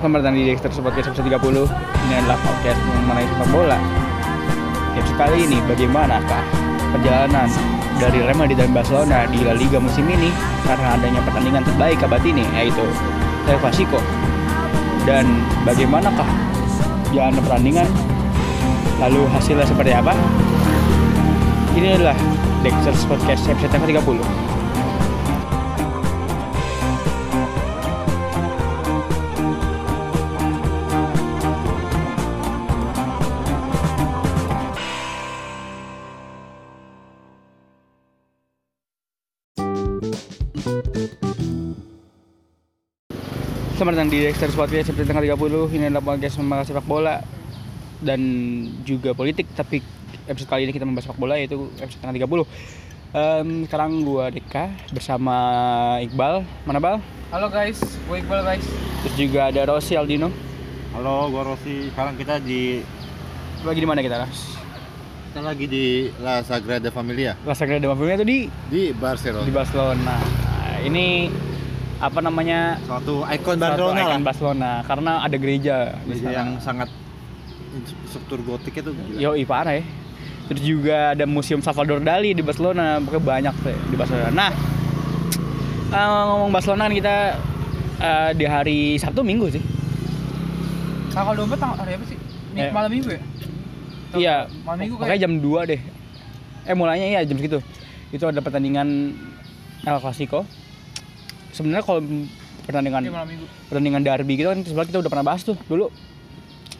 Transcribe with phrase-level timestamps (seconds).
[0.00, 1.68] Selamat datang di Dexter Podcast episode 30
[2.08, 3.76] Ini adalah podcast mengenai sepak bola.
[4.96, 6.44] Episode kali ini bagaimanakah
[6.96, 7.44] perjalanan
[8.00, 10.32] dari Real Madrid dan Barcelona di La Liga musim ini?
[10.64, 12.80] Karena adanya pertandingan terbaik abad ini yaitu
[13.44, 14.00] El Clasico.
[15.04, 16.28] Dan bagaimanakah
[17.12, 17.88] jalan pertandingan?
[19.04, 20.16] Lalu hasilnya seperti apa?
[21.76, 22.16] Ini adalah
[22.64, 24.49] Dexter Podcast episode yang ke-30
[43.80, 47.24] Selamat datang di Dexter Podcast episode tanggal 30 Ini adalah podcast membahas sepak bola
[47.96, 48.20] Dan
[48.84, 49.80] juga politik Tapi
[50.28, 52.44] episode kali ini kita membahas sepak bola yaitu episode tanggal 30
[53.16, 55.34] Em, Sekarang gua Deka bersama
[56.04, 57.00] Iqbal Mana Bal?
[57.32, 58.68] Halo guys, gue Iqbal guys.
[59.00, 60.28] Terus juga ada Rossi Aldino
[60.92, 61.88] Halo, gua Rosi.
[61.88, 62.84] Sekarang kita di
[63.64, 64.60] Lagi di mana kita Ros?
[65.32, 69.48] kita lagi di La Sagrada Familia La Sagrada Familia itu di, di Barcelona.
[69.48, 70.20] di Barcelona Nah,
[70.84, 71.06] Ini
[72.00, 74.20] apa namanya Suatu ikon Barcelona ikon lah.
[74.24, 76.88] Barcelona karena ada gereja Gereja yang sangat
[78.04, 79.18] struktur gotik itu gila.
[79.20, 79.84] Yo, parah ya.
[80.48, 84.30] Terus juga ada Museum Salvador Dali di Barcelona, pokoknya banyak deh di Barcelona.
[84.32, 84.50] Nah,
[85.88, 87.16] eh, ngomong Barcelona kan kita
[88.00, 89.62] eh, di hari Sabtu Minggu sih.
[91.10, 92.18] Tanggal 24 tanggal hari apa sih?
[92.50, 92.70] Mi- Eh.
[92.70, 93.20] Malam minggu ya?
[94.12, 94.36] Iya.
[94.66, 95.18] Malam minggu kayak.
[95.20, 95.80] jam 2 deh.
[96.64, 97.62] Eh mulainya iya jam segitu.
[98.10, 99.14] Itu ada pertandingan
[99.80, 100.42] El Clasico.
[101.50, 102.00] Sebenarnya kalau
[102.62, 103.02] pertandingan
[103.66, 105.90] pertandingan derby gitu kan sebenarnya kita udah pernah bahas tuh dulu.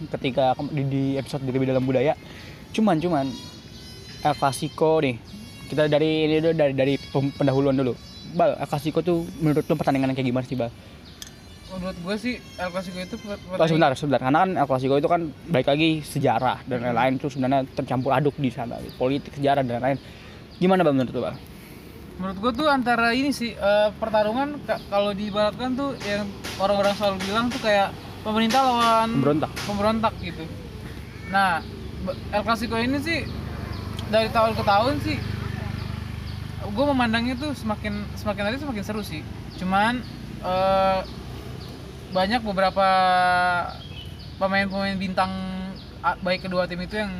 [0.08, 2.16] Ketika ke- di, di episode derby dalam budaya.
[2.70, 3.26] Cuman cuman
[4.20, 5.16] El Clasico nih.
[5.66, 6.94] Kita dari ini dulu dari dari
[7.32, 7.92] pendahuluan dulu.
[8.30, 10.70] Bal El Clasico tuh menurut lu pertandingan kayak gimana sih Bal?
[11.70, 14.20] Menurut gue sih El Clasico itu per- Oh, sebentar sebentar.
[14.20, 18.34] Karena kan El Clasico itu kan baik lagi sejarah dan lain-lain tuh sebenarnya tercampur aduk
[18.36, 18.78] di sana.
[18.94, 19.98] Politik sejarah dan lain-lain.
[20.56, 21.34] Gimana Bal menurut lu Bal?
[22.20, 26.28] Menurut gue tuh antara ini sih eh, pertarungan ka- kalau diibaratkan tuh yang
[26.60, 29.50] orang-orang selalu bilang tuh kayak pemerintah lawan Pemberontak.
[29.64, 30.44] pemberontak gitu.
[31.32, 31.64] Nah,
[32.28, 33.24] El Clasico ini sih
[34.12, 35.16] dari tahun ke tahun sih
[36.60, 39.24] gue memandangnya tuh semakin semakin hari semakin seru sih.
[39.56, 40.04] Cuman
[40.44, 41.00] eh,
[42.12, 42.86] banyak beberapa
[44.36, 45.32] pemain-pemain bintang
[46.20, 47.12] baik kedua tim itu yang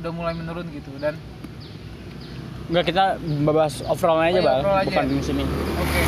[0.00, 1.16] udah mulai menurun gitu dan
[2.68, 3.04] Enggak kita
[3.46, 5.14] bahas overall aja Oh iya, Bal, overall aja bukan ya?
[5.14, 5.52] musim ini.
[5.78, 6.02] Oke.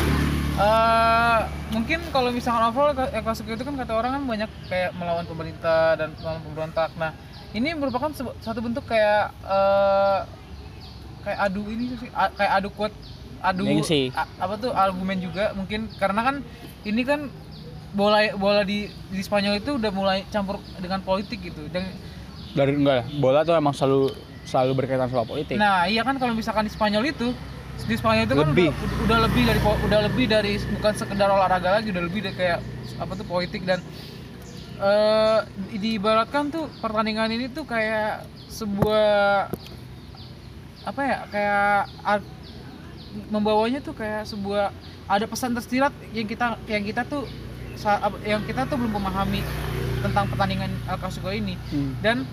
[0.51, 1.39] Eh,
[1.71, 6.13] mungkin kalau misalkan overall Clasico itu kan kata orang kan banyak kayak melawan pemerintah dan
[6.15, 6.93] melawan pemberontak.
[6.95, 7.17] Nah,
[7.51, 10.19] ini merupakan satu bentuk kayak eh,
[11.21, 12.93] kayak adu ini sih, kayak adu quote,
[13.41, 14.13] adu Gengsi.
[14.13, 16.35] a- apa tuh argumen juga mungkin karena kan
[16.83, 17.29] ini kan
[17.91, 21.65] bola bola di di Spanyol itu udah mulai campur dengan politik gitu.
[21.67, 21.89] Dan
[22.51, 24.13] Dari enggak bola tuh emang selalu
[24.43, 25.55] selalu berkaitan sama politik.
[25.55, 27.31] Nah, iya kan kalau misalkan di Spanyol itu
[27.81, 28.69] di Spanyol itu kan Lebih.
[28.69, 32.59] udah, udah lebih dari udah lebih dari bukan sekedar olahraga lagi, udah lebih dari kayak
[32.97, 33.79] apa tuh politik dan
[34.77, 35.39] eh
[35.71, 39.45] diibaratkan tuh pertandingan ini tuh kayak sebuah
[40.81, 42.29] apa ya kayak ar-
[43.29, 44.73] membawanya tuh kayak sebuah
[45.05, 47.29] ada pesan tersirat yang kita yang kita tuh
[48.23, 49.41] yang kita tuh belum memahami
[50.01, 51.93] tentang pertandingan Clasico ini Hmm.
[52.01, 52.25] dan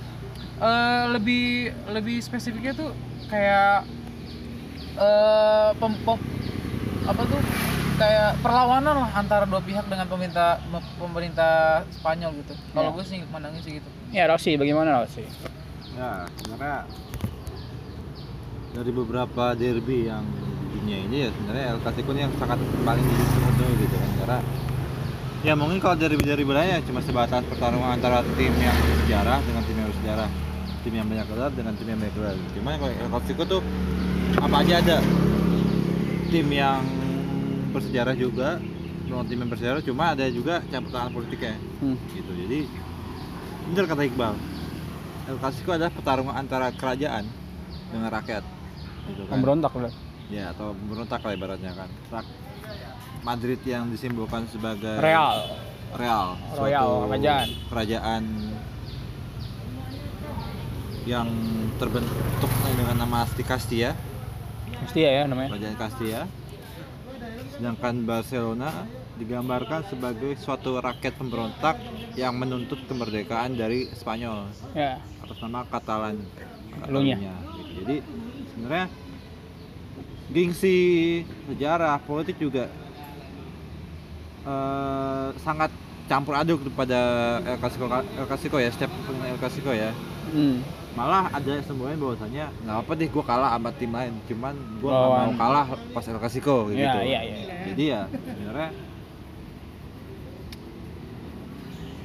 [0.58, 1.46] eh, lebih
[1.88, 2.90] lebih spesifiknya tuh
[3.26, 3.86] kayak
[4.98, 6.26] eh pem- pem-
[7.04, 7.40] apa tuh
[7.96, 12.54] kayak perlawanan lah antara dua pihak dengan pemerintah me- pemerintah Spanyol gitu.
[12.70, 12.94] Kalau Ya.
[12.94, 13.88] gue sih mandangnya sih gitu.
[14.10, 15.26] Ya Rossi, bagaimana Rossi?
[15.94, 16.86] Ya, sebenarnya
[18.70, 23.02] dari beberapa derby yang di dunia ini ya sebenarnya El Clasico ini yang sangat paling
[23.02, 24.38] ditunggu gitu kan karena
[25.42, 29.74] ya mungkin kalau dari dari belanya cuma sebatas pertarungan antara tim yang bersejarah dengan tim
[29.74, 30.28] yang bersejarah
[30.88, 33.60] tim yang banyak gelar dengan tim yang banyak gelar cuma kalau El Clasico tuh
[34.40, 34.98] apa aja ada?
[36.32, 36.80] Tim yang
[37.76, 38.56] bersejarah juga
[39.04, 41.60] non tim yang bersejarah cuma ada juga campur tangan politiknya.
[41.84, 41.96] Hmm.
[42.08, 42.32] gitu.
[42.32, 42.58] Jadi
[43.68, 44.34] bener kata Iqbal.
[45.28, 47.28] El Clasico adalah pertarungan antara kerajaan
[47.92, 48.44] dengan rakyat.
[49.12, 49.32] Gitu kan.
[49.36, 49.92] Pemberontak udah.
[50.32, 51.88] ya atau pemberontak lah ibaratnya kan.
[52.08, 52.36] Rak-
[53.20, 55.52] Madrid yang disimbolkan sebagai Real.
[55.92, 56.36] Real.
[56.56, 57.48] Royal, kerajaan.
[57.68, 58.22] kerajaan
[61.08, 61.24] yang
[61.76, 63.96] terbentuk dengan nama Asti Castilla
[64.78, 65.48] Mesti ya, ya namanya.
[65.50, 66.22] kerajaan Castilla
[67.50, 71.74] sedangkan Barcelona digambarkan sebagai suatu rakyat pemberontak
[72.14, 75.00] yang menuntut kemerdekaan dari Spanyol Ya.
[75.18, 76.22] atas nama Katalan
[76.84, 77.18] Elunya.
[77.18, 77.70] Catalunya, gitu.
[77.80, 77.96] jadi
[78.46, 78.86] sebenarnya
[80.28, 80.76] gengsi
[81.48, 82.68] sejarah politik juga
[84.44, 85.72] eh, sangat
[86.06, 87.00] campur aduk pada
[87.42, 88.92] El Clasico El Clasico ya setiap
[89.24, 89.90] El Clasico ya
[90.28, 90.60] Hmm.
[90.98, 94.90] Malah ada yang semuanya bahwasanya nggak apa deh gue kalah sama tim lain cuman gue
[94.90, 97.54] nggak mau kalah pas El Clasico gitu Iya, iya, iya.
[97.66, 98.70] jadi ya sebenarnya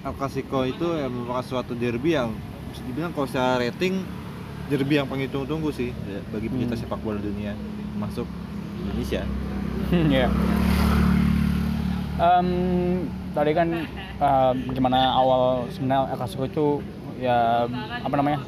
[0.03, 2.35] El Clasico itu ya merupakan suatu derby yang
[2.69, 4.03] bisa dibilang kalau secara rating
[4.65, 6.81] derby yang paling tunggu-tunggu sih ya, bagi pecinta Hmm.
[6.81, 7.57] sepak bola dunia
[7.95, 8.27] masuk
[8.79, 9.23] Indonesia
[10.13, 10.27] Iya.
[12.13, 12.47] Em,
[13.31, 13.67] tadi kan
[14.19, 16.67] em, gimana awal sebenarnya El Clasico itu
[17.17, 17.65] ya
[17.97, 18.43] apa namanya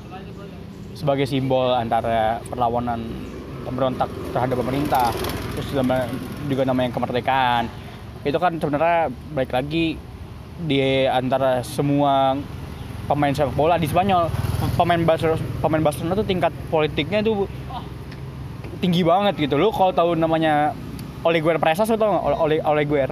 [0.95, 3.03] sebagai simbol antara perlawanan
[3.67, 5.11] pemberontak terhadap pemerintah
[5.53, 6.07] terus juga-
[6.47, 7.67] juga namanya kemerdekaan.
[8.23, 9.99] Itu kan sebenarnya baik lagi
[10.65, 12.39] di antara semua
[13.05, 14.31] pemain sepak bola di Spanyol.
[14.79, 17.45] Pemain Barcelona pemain Barcelona tuh tingkat politiknya tuh
[18.79, 19.59] tinggi banget gitu.
[19.59, 20.71] Lu kalau tahu namanya
[21.27, 22.23] Oleguer Presas lu tau nggak?
[22.39, 23.11] Ole Oleguer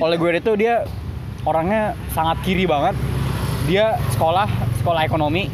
[0.00, 0.88] Oleguer itu dia
[1.44, 2.96] orangnya sangat kiri banget.
[3.68, 4.48] Dia sekolah
[4.80, 5.46] sekolah ekonomi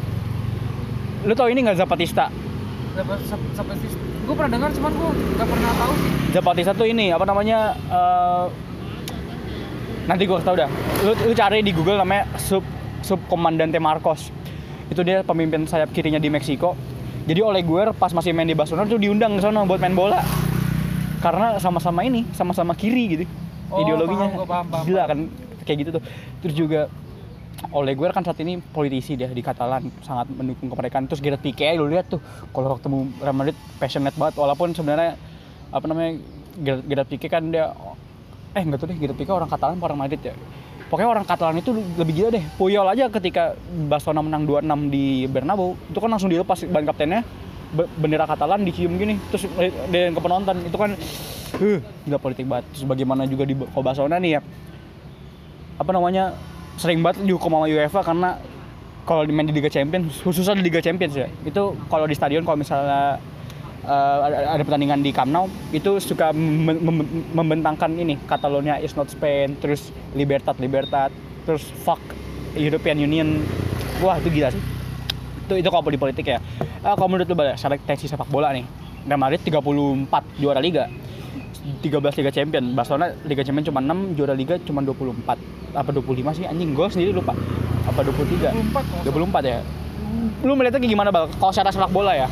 [1.26, 2.31] lu tau ini nggak Zapatista?
[3.55, 6.11] Sampai gue pernah dengar cuman gue nggak pernah tahu sih.
[6.37, 8.44] Zapatista tuh ini apa namanya eh,
[10.05, 10.69] nanti gua tau dah.
[11.05, 12.65] Lu, lu cari di Google namanya sub
[13.00, 14.32] sub komandante Marcos.
[14.88, 16.73] Itu dia pemimpin sayap kirinya di Meksiko.
[17.29, 20.25] Jadi oleh gue pas masih main di Barcelona tuh diundang ke sana buat main bola.
[21.21, 23.25] Karena sama-sama ini sama-sama kiri gitu
[23.69, 24.32] Oh, ideologinya.
[24.32, 25.19] paham, paham, paham, gila kan
[25.69, 26.03] kayak gitu tuh.
[26.41, 26.81] Terus juga
[27.75, 31.11] oleh gue kan saat ini politisi dia di Katalan sangat mendukung kemerdekaan.
[31.11, 32.23] Terus Gerard Pique lu lihat tuh
[32.55, 34.35] kalau ketemu Real Madrid passionate banget.
[34.39, 35.19] Walaupun sebenarnya
[35.75, 36.23] apa namanya
[36.63, 37.75] Gerard, Gerard Pique kan dia
[38.55, 40.35] eh enggak tuh deh Gerard Pique orang Katalan orang Madrid ya?
[40.89, 42.45] Pokoknya orang Katalan itu lebih gila deh.
[42.57, 43.59] Puyol aja ketika
[43.91, 47.27] Barcelona menang 2-6 di Bernabeu itu kan langsung dilepas ban kaptennya.
[47.69, 49.45] Be- bendera Katalan dicium gini terus
[49.93, 50.57] dia ke penonton.
[50.65, 50.97] Itu kan
[51.61, 51.79] uh,
[52.09, 52.65] nggak politik banget.
[52.73, 54.43] Terus bagaimana juga di Barcelona nih ya
[55.79, 56.35] apa namanya
[56.79, 58.39] sering banget dihukum sama UEFA karena
[59.03, 62.61] kalau main di Liga Champions khususnya di Liga Champions ya itu kalau di stadion kalau
[62.61, 63.19] misalnya
[63.83, 64.17] eh,
[64.55, 69.59] ada, pertandingan di Camp Nou itu suka mem- mem- membentangkan ini Catalonia is not Spain
[69.59, 71.11] terus Libertad Libertad
[71.49, 72.01] terus fuck
[72.57, 73.41] European Union.
[74.05, 74.63] Wah itu gila sih.
[75.49, 76.39] Itu itu kalau di politik ya.
[76.61, 78.65] Eh, kalau menurut lu Bal, secara tensi sepak bola nih
[79.09, 80.87] Real Madrid 34 juara Liga
[81.79, 82.65] 13 Liga Champion.
[82.73, 85.38] Barcelona Liga Champion cuma 6 juara Liga cuma 24
[85.70, 86.03] apa 25
[86.35, 86.44] sih?
[86.44, 87.32] Anjing gue sendiri lupa.
[87.85, 89.61] Apa 23 24 kalau 24 ya?
[90.41, 91.29] Lu melihatnya kayak gimana bal?
[91.31, 92.29] Kalau secara sepak bola ya?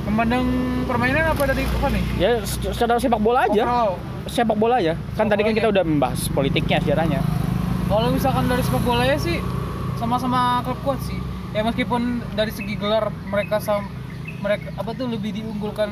[0.00, 0.44] Memandang
[0.84, 2.02] permainan apa dari apa nih?
[2.16, 3.62] ya se- secara sepak bola aja.
[3.62, 3.92] Overall.
[4.26, 4.94] sepak bola aja.
[5.14, 7.20] Kan tadi kan Sepak kita udah membahas politiknya sejarahnya.
[7.86, 9.38] Kalau misalkan dari sepak bola ya sih
[9.96, 11.18] sama-sama klub kuat sih.
[11.50, 13.84] Ya meskipun dari segi gelar mereka sam
[14.40, 15.90] mereka apa tuh lebih diunggulkan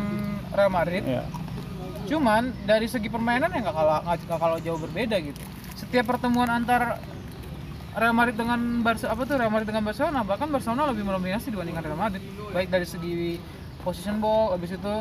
[0.50, 1.04] Real Madrid.
[1.04, 1.22] ya
[2.08, 5.40] Cuman dari segi permainan ya nggak kalah nggak kalah jauh berbeda gitu.
[5.76, 6.98] Setiap pertemuan antar
[7.92, 11.82] Real Madrid dengan Barca apa tuh Real Madrid dengan Barcelona bahkan Barcelona lebih mendominasi dibandingkan
[11.84, 12.22] Real Madrid.
[12.50, 13.36] Baik dari segi
[13.80, 14.94] position ball habis itu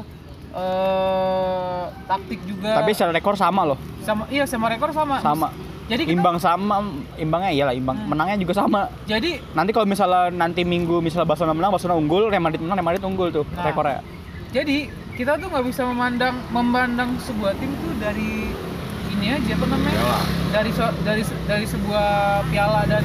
[0.54, 2.82] eh taktik juga.
[2.82, 3.78] Tapi secara rekor sama loh.
[4.02, 5.20] Sama iya sama rekor sama.
[5.20, 5.50] Sama.
[5.88, 6.84] Jadi kita- imbang sama
[7.16, 7.96] imbangnya iyalah imbang.
[7.96, 8.08] Hmm.
[8.12, 8.92] menangnya juga sama.
[9.06, 12.88] Jadi nanti kalau misalnya nanti minggu misalnya Barcelona menang Barcelona unggul Real Madrid menang Real
[12.88, 13.64] Madrid unggul tuh Nah.
[13.64, 14.04] rekornya.
[14.52, 18.54] Jadi kita tuh nggak bisa memandang memandang sebuah tim tuh dari
[19.18, 20.20] ini aja apa namanya Piala.
[20.54, 22.08] dari so- dari dari sebuah
[22.54, 23.02] piala dan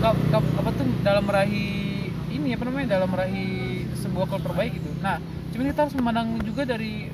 [0.00, 4.88] ka- ka- apa tuh dalam meraih ini apa namanya dalam meraih sebuah klub terbaik gitu
[5.04, 5.20] nah
[5.52, 7.12] cuman kita harus memandang juga dari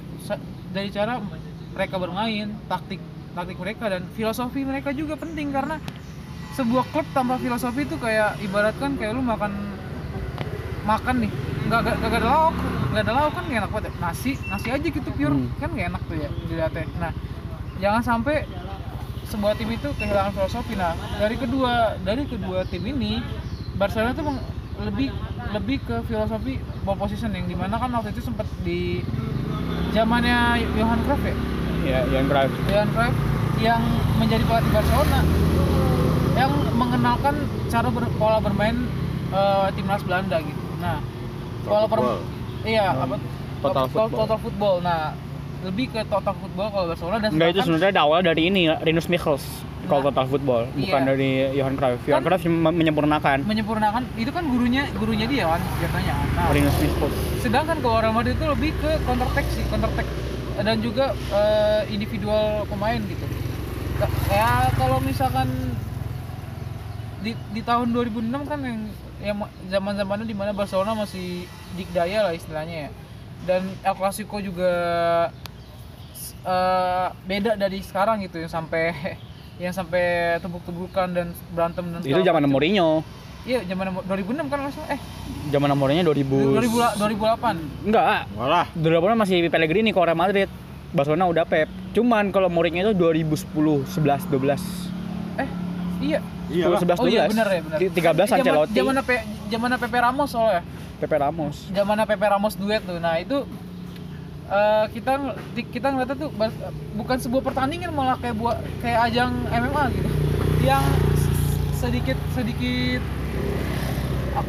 [0.70, 1.18] dari cara
[1.74, 3.02] mereka bermain taktik
[3.34, 5.82] taktik mereka dan filosofi mereka juga penting karena
[6.54, 9.74] sebuah klub tanpa filosofi itu kayak ibaratkan kayak lu makan
[10.86, 11.32] makan nih
[11.70, 12.54] nggak nggak ada lauk
[12.90, 13.92] nggak ada lauk kan nggak enak banget ya.
[14.00, 15.46] nasi nasi aja gitu pure Hmm.
[15.56, 17.12] kan nggak enak tuh ya dilihatnya nah
[17.78, 18.36] jangan sampai
[19.24, 21.72] sebuah tim itu kehilangan filosofi nah dari kedua
[22.02, 23.22] dari kedua tim ini
[23.72, 24.26] Barcelona tuh
[24.80, 25.08] lebih
[25.50, 29.06] lebih ke filosofi ball position yang di mana kan waktu itu sempat di
[29.90, 30.38] zamannya
[30.74, 31.34] Johan Cruyff ya
[31.80, 33.16] ya yang drive Johan Cruyff
[33.58, 33.82] yang
[34.16, 35.20] menjadi pelatih Barcelona
[36.32, 37.34] yang mengenalkan
[37.68, 38.88] cara ber- pola bermain
[39.30, 40.58] eh, timnas Belanda gitu.
[40.80, 40.98] Nah,
[41.62, 42.20] pola per Football.
[42.62, 43.02] iya Hmm.
[43.02, 43.16] apa
[43.60, 44.18] Total to- football.
[44.18, 44.76] total football.
[44.80, 45.00] Nah,
[45.60, 49.44] lebih ke total football kalau Barcelona dan Enggak itu sebenarnya awal dari ini Rinus Michels
[49.82, 51.04] kalau Nah, total football bukan iya.
[51.06, 55.60] dari Johan Cruyff Johan Kan- Cruyff cuma menyempurnakan menyempurnakan itu kan gurunya gurunya dia kan
[55.76, 56.14] biasanya.
[56.32, 60.08] Nah, Rinus Michels sedangkan kalau Real Madrid itu lebih ke counter attack sih, counter attack
[60.56, 63.26] dan juga eh, individual pemain gitu.
[63.96, 65.48] Ka- Ya kalau misalkan
[67.20, 68.80] di, di tahun 2006 kan yang
[69.20, 69.36] yang
[69.68, 71.44] zaman zamannya di mana Barcelona masih
[71.76, 72.90] dikdaya lah istilahnya ya.
[73.44, 74.72] Dan El Clasico juga
[76.44, 78.92] eh, beda dari sekarang gitu yang sampai
[79.62, 82.48] yang sampai tebuk-tebukan dan berantem dan Itu zaman.
[82.48, 83.04] Mourinho.
[83.40, 84.96] Iya, zaman 2006 kan maksudnya.
[84.96, 85.00] Eh,
[85.48, 87.88] Zaman Mourinho 2000 2000 2008.
[87.88, 88.04] Enggak,
[88.36, 90.48] Enggak lah 2008 masih Pellegrini ke Real Madrid.
[90.92, 91.68] Barcelona udah Pep.
[91.96, 94.99] Cuman kalau Mourinho itu 2010, 11, 12.
[96.00, 96.20] Iya.
[96.48, 96.98] 10, Iya 11, 12.
[96.98, 97.78] Oh iya benar ya, benar.
[97.78, 99.16] Ti- 13 Zaman- Ancelotti, Zaman Pepe
[99.46, 100.62] zaman Pepe Ramos soalnya.
[100.96, 101.56] Pepe Ramos.
[101.70, 102.98] Zaman Pepe Ramos duet tuh.
[102.98, 103.38] Nah, itu
[104.50, 105.12] eh, kita
[105.70, 106.30] kita ngeliatnya tuh
[106.94, 110.10] bukan sebuah pertandingan malah kayak buat kayak ajang MMA gitu.
[110.60, 110.84] Yang
[111.72, 113.02] sedikit sedikit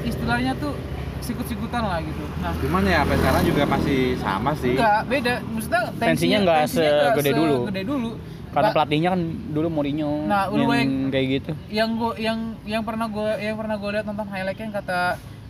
[0.02, 0.74] istilahnya tuh
[1.22, 2.26] sikut-sikutan lah gitu.
[2.42, 5.34] Nah, Cuman ya sampai sekarang juga masih sama sih enggak beda.
[5.46, 6.68] Maksudnya Tensinya nggak nggak
[7.14, 7.56] segede dulu.
[7.62, 8.12] segede dulu.
[8.52, 11.52] Karena Ba- pelatihnya kan dulu Mourinho Nah, yang Uruguay- kayak gitu.
[11.70, 15.00] yang gua yang yang pernah gue yang pernah gue lihat nonton highlightnya yang kata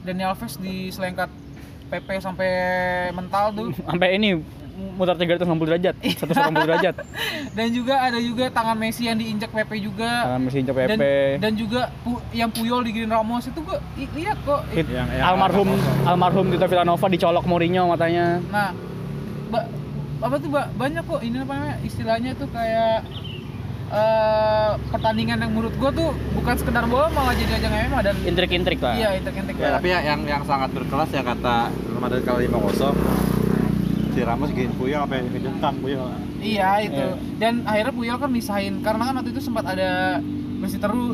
[0.01, 1.29] Daniel Alves di selengkat
[1.87, 2.49] PP sampai
[3.11, 4.37] mental tuh Sampai ini
[4.71, 5.93] muter 360 derajat,
[6.25, 6.95] 180 derajat.
[7.51, 11.13] dan juga ada juga tangan Messi yang diinjak PP juga Tangan mesin injak dan Pepe.
[11.37, 13.77] dan juga pu- yang Puyol di Ramos itu gue
[14.15, 15.69] lihat kok Yang- yang almarhum
[16.01, 18.41] almarhum Tito Villanova dicolok Mourinho matanya.
[18.47, 18.73] nah
[20.21, 23.01] apa tuh banyak kok ini apa namanya istilahnya tuh kayak
[23.89, 28.79] eh, pertandingan yang menurut gue tuh bukan sekedar bola malah jadi ajang MMA dan Intrik-intrik
[28.79, 28.95] lah.
[28.95, 32.93] iya intek-intek Ya, tapi ya, yang yang sangat berkelas ya kata Real Madrid kali 5-0
[34.11, 36.05] si Ramos gini Puyol apa yang kejentang Puyol
[36.37, 36.97] Iya itu.
[36.97, 37.15] Iya.
[37.37, 40.21] Dan akhirnya Puyol kan misahin karena kan waktu itu sempat ada
[40.57, 41.13] masih teru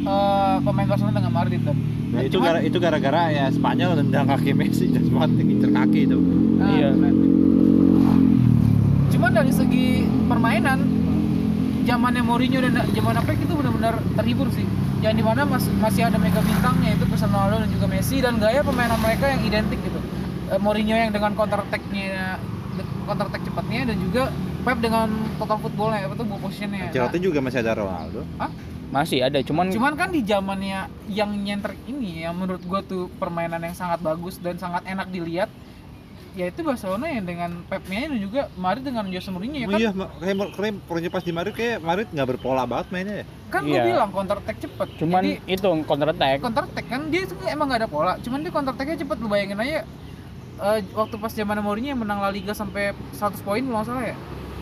[0.00, 1.76] eh, pemain Barcelona dengan Madrid kan.
[2.10, 6.18] Nah, itu gara itu gara-gara ya Spanyol nendang kaki Messi dan semua ngincer kaki itu.
[6.58, 6.88] Nah, Iya.
[9.20, 10.00] Cuman dari segi
[10.32, 10.80] permainan
[11.84, 14.64] zamannya Mourinho dan zaman Pep itu benar-benar terhibur sih.
[15.04, 18.40] Yang di mana mas, masih ada mega bintangnya itu Cristiano Ronaldo dan juga Messi dan
[18.40, 20.00] gaya permainan mereka yang identik gitu.
[20.48, 22.40] Eh, Mourinho yang dengan counter attack-nya
[23.04, 24.32] counter attack cepatnya dan juga
[24.64, 26.88] Pep dengan total footballnya apa tuh ball positionnya.
[26.88, 28.24] Ancelotti juga masih ada Ronaldo.
[28.88, 33.60] Masih ada, cuman Cuman kan di zamannya yang nyenter ini yang menurut gua tuh permainan
[33.60, 35.52] yang sangat bagus dan sangat enak dilihat
[36.32, 39.90] yaitu Barcelona yang dengan Pep-nya dan juga Madrid dengan Jose Mourinho ya Oh kan iya,
[39.90, 43.26] kayak kayak pokoknya pas di Madrid kayak Madrid nggak berpola banget mainnya ya.
[43.48, 43.82] kan gua Iya.
[43.84, 46.36] bilang counter attack cepet cuman jadi itu counter attack.
[46.38, 49.26] counter attack kan dia itu emang gak ada pola cuman dia counter attacknya cepet lu
[49.26, 49.78] bayangin aja
[50.60, 54.04] eh, waktu pas zaman Mourinho yang menang La Liga sampai 100 poin kalau nggak salah
[54.04, 54.16] ya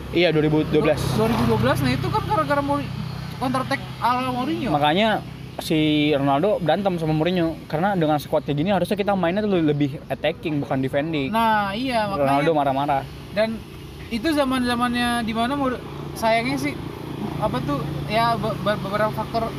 [0.08, 0.72] Iya 2012.
[0.72, 2.92] 2012 nah itu kan gara-gara Mourinho
[3.36, 5.20] counter attack ala Mourinho Makanya
[5.58, 9.98] si Ronaldo berantem sama Mourinho karena dengan squad kayak gini harusnya kita mainnya tuh lebih
[10.06, 11.34] attacking bukan defending.
[11.34, 13.02] nah iya Ronaldo makanya marah-marah.
[13.34, 13.58] dan
[14.08, 15.58] itu zaman zamannya di mana
[16.14, 16.72] sayangnya sih
[17.38, 19.50] apa tuh ya be- be- beberapa faktor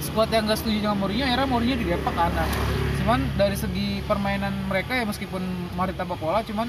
[0.00, 2.48] squad yang gak setuju dengan Mourinho akhirnya Mourinho didepak kan Nah,
[3.00, 5.40] cuman dari segi permainan mereka ya meskipun
[5.72, 6.68] Madrid tanpa pola cuman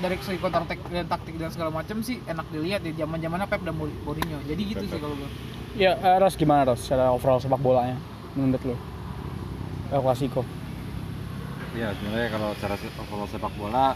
[0.00, 3.46] dari segi counter attack dan taktik dan segala macam sih enak dilihat di zaman zamannya
[3.46, 5.30] Pep dan Mour- Mourinho jadi gitu sih kalau gue
[5.70, 7.94] Ya, eh, Ros gimana Ros secara overall sepak bolanya
[8.34, 8.76] menurut lo?
[9.90, 10.42] El Clasico.
[11.70, 13.94] Ya sebenarnya kalau secara se- kalau sepak bola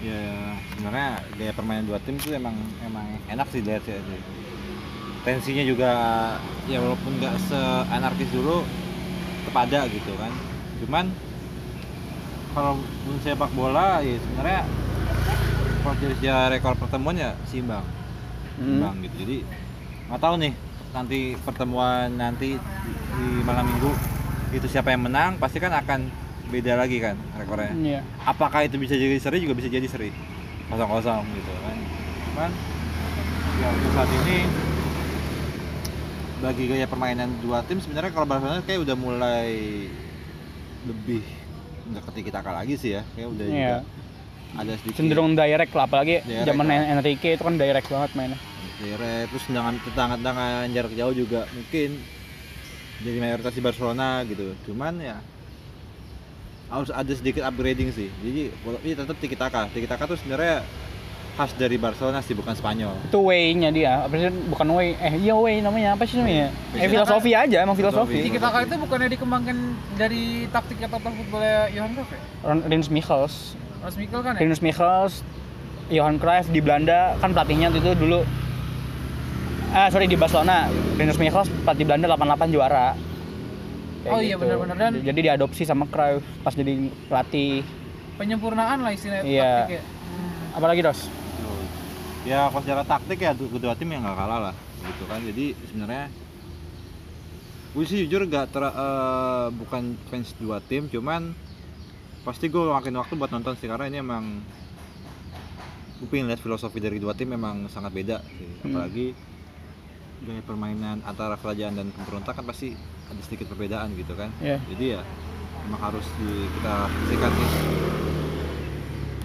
[0.00, 0.20] ya
[0.72, 4.00] sebenarnya gaya permainan dua tim tuh emang emang enak sih dilihat sih.
[5.20, 5.90] Tensinya juga
[6.64, 8.64] ya walaupun nggak se-anarkis dulu
[9.44, 10.32] tetap ada gitu kan.
[10.80, 11.04] Cuman
[12.54, 12.78] kalau
[13.20, 14.62] sepak bola ya sebenarnya
[15.82, 17.84] kalau dari sejarah rekor pertemuan ya seimbang.
[18.56, 18.62] Hmm.
[18.62, 19.14] Seimbang gitu.
[19.20, 19.36] Jadi
[20.04, 20.52] nggak tahu nih
[20.90, 22.54] nanti pertemuan nanti
[23.10, 23.90] di malam minggu
[24.54, 26.06] itu siapa yang menang pasti kan akan
[26.44, 28.00] beda lagi kan rekornya Iya.
[28.22, 30.14] apakah itu bisa jadi seri juga bisa jadi seri
[30.70, 31.76] kosong kosong gitu kan
[32.30, 32.50] cuman
[33.58, 34.36] ya untuk saat ini
[36.38, 39.50] bagi gaya permainan dua tim sebenarnya kalau Barcelona kayak udah mulai
[40.84, 41.24] lebih
[41.84, 43.78] mendekati kita lagi sih ya kayak udah juga Iya.
[44.54, 46.92] ada sedikit Cenderung direct lah apalagi Direct zaman lah.
[46.92, 48.38] Enrique itu kan direct banget mainnya.
[48.76, 49.74] Direct, terus tendangan
[50.16, 51.90] tendangan jarak jauh juga mungkin
[53.00, 55.16] jadi mayoritas di Barcelona gitu cuman ya
[56.66, 58.50] harus ada sedikit upgrading sih jadi
[58.80, 60.64] ini tetap tiki taka tiki taka tuh sebenarnya
[61.34, 65.34] khas dari Barcelona sih bukan Spanyol Itu way-nya dia, apa sih bukan way, eh iya
[65.34, 66.46] way namanya apa sih namanya?
[66.70, 66.94] Eh Filosofi.
[67.26, 68.14] filosofi aja, emang filosofi.
[68.14, 68.28] Filosofi.
[68.28, 69.56] Tiki Taka itu bukannya dikembangkan
[69.94, 72.20] dari taktiknya total footballnya Johan Cruyff ya?
[72.44, 73.34] Ron- Rinus Michels,
[73.80, 74.40] Mas Mikkel kan ya?
[74.40, 75.14] Rinus Michels,
[75.86, 78.22] Johan Cruyff di Belanda kan pelatihnya itu dulu
[79.70, 82.94] ah sorry di Barcelona Rinus Michels pelatih Belanda 88 juara
[84.00, 84.76] Kayak Oh iya, benar-benar.
[84.78, 87.64] Dan- jadi diadopsi sama Cruyff pas jadi pelatih
[88.14, 89.52] Penyempurnaan lah istilahnya Iya.
[89.60, 89.82] taktik ya.
[90.54, 91.00] Apalagi dos
[92.24, 95.44] ya kalau secara taktik ya du- kedua tim yang nggak kalah lah gitu kan jadi
[95.62, 96.04] sebenarnya
[97.70, 101.34] gue sih jujur gak ter eh, bukan fans dua tim cuman
[102.22, 104.40] pasti gue makin waktu buat nonton sih karena ini emang
[105.96, 108.48] gue pengen lihat filosofi dari dua tim memang sangat beda sih.
[108.62, 108.72] Hmm.
[108.72, 109.06] apalagi
[110.22, 112.72] gaya permainan antara kerajaan dan pemberontak kan pasti
[113.04, 114.56] ada sedikit perbedaan gitu kan Iya.
[114.66, 115.00] jadi ya
[115.62, 117.48] memang harus di, kita sikat sih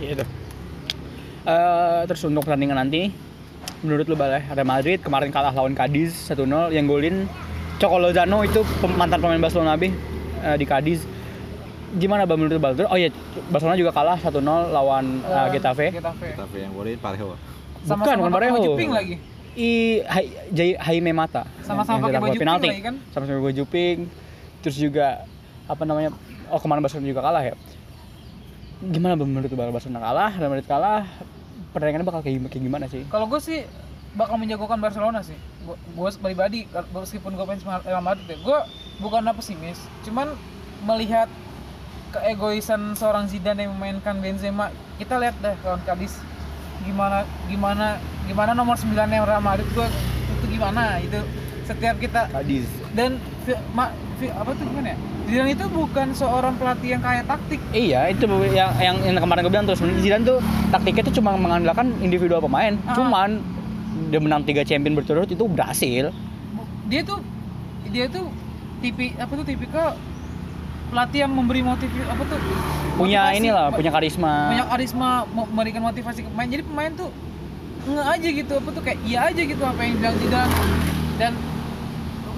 [0.02, 0.24] Gitu.
[1.42, 3.10] Eh, terus untuk pertandingan nanti,
[3.80, 7.26] menurut lu Bal ya, Real Madrid kemarin kalah lawan Cadiz 1-0 yang golin
[7.78, 8.60] Choco Lozano itu
[8.92, 11.08] mantan pemain Barcelona B eh, di Cadiz.
[11.92, 12.76] Gimana Bal menurut lu, Bal?
[12.86, 13.10] Oh iya,
[13.48, 14.36] Barcelona juga kalah 1-0
[14.70, 15.90] lawan eh, Getafe.
[15.92, 16.36] Getafe.
[16.36, 17.34] tapi yang golin Parejo
[17.82, 18.60] Sama-sama bukan pakai Parejo.
[18.60, 19.16] baju pink lagi.
[19.58, 19.72] I
[20.06, 21.48] Hai- Jai- Jaime Mata.
[21.64, 22.68] Sama-sama pakai baju penalti.
[22.70, 22.96] lagi kan?
[23.10, 24.00] Sama-sama pakai baju pink.
[24.60, 25.24] Terus juga
[25.66, 26.12] apa namanya?
[26.48, 27.56] Oh kemarin Barcelona juga kalah ya.
[28.80, 29.76] Gimana menurut Bal?
[29.76, 31.04] Barcelona kalah, Real Madrid kalah.
[31.76, 33.04] Pertandingannya bakal kayak, gimana sih?
[33.12, 33.68] Kalau gue sih
[34.16, 35.36] bakal menjagokan Barcelona sih.
[35.68, 36.64] Gue pribadi,
[36.96, 38.60] meskipun gue fans Real Madrid ya, gue
[39.04, 39.84] bukan pesimis.
[40.08, 40.32] Cuman
[40.88, 41.28] melihat
[42.16, 46.18] keegoisan seorang Zidane yang memainkan Benzema, kita lihat deh kawan Kadis
[46.88, 49.84] gimana gimana gimana nomor 9 yang Real Madrid gue
[50.40, 51.20] itu gimana itu
[51.68, 52.79] setiap kita Cadiz.
[52.92, 53.22] Dan
[53.72, 58.10] ma- fi- apa tuh gimana ya Zidane itu bukan seorang pelatih yang kaya taktik Iya,
[58.10, 60.38] itu yang yang, yang kemarin gue bilang sebenarnya Zidane tuh
[60.70, 62.74] taktiknya tuh cuma mengandalkan individual pemain.
[62.84, 62.98] Ah.
[62.98, 63.30] Cuman
[64.10, 66.10] dia menang 3 champion berturut itu berhasil.
[66.86, 67.22] dia tuh
[67.88, 68.26] dia tuh
[68.80, 69.94] tipi apa tuh tipikal
[70.90, 72.40] pelatih yang memberi motif apa tuh
[72.98, 74.34] Punya motivasi, inilah, punya karisma.
[74.50, 77.10] banyak karisma memberikan motivasi ke pemain jadi pemain tuh
[77.86, 80.54] nge aja gitu apa tuh kayak iya aja gitu apa yang bilang Zidane
[81.16, 81.32] dan